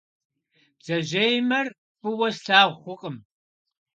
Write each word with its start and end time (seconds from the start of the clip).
Бдзэжьеимэр 0.77 1.67
фӏыуэ 1.99 2.29
слъагъу 2.39 2.81
хъукъым. 2.83 3.17